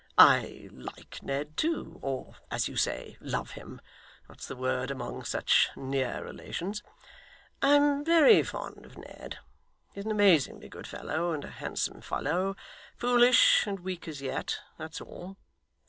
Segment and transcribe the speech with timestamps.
[0.17, 3.79] I like Ned too or, as you say, love him
[4.27, 6.81] that's the word among such near relations.
[7.61, 9.37] I'm very fond of Ned.
[9.93, 12.55] He's an amazingly good fellow, and a handsome fellow
[12.97, 15.37] foolish and weak as yet; that's all.